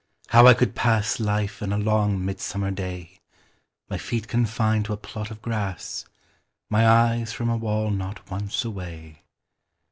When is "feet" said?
3.99-4.27